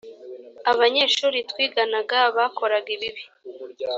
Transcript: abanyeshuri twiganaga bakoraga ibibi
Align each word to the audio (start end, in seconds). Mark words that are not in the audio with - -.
abanyeshuri 0.71 1.37
twiganaga 1.49 2.17
bakoraga 2.37 2.89
ibibi 2.95 3.23